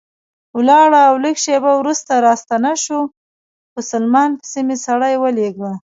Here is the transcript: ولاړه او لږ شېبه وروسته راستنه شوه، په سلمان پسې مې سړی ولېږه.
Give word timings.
ولاړه 0.57 0.99
او 1.09 1.15
لږ 1.23 1.35
شېبه 1.43 1.71
وروسته 1.75 2.13
راستنه 2.27 2.71
شوه، 2.83 3.03
په 3.73 3.79
سلمان 3.91 4.29
پسې 4.39 4.59
مې 4.67 4.77
سړی 4.85 5.13
ولېږه. 5.17 5.71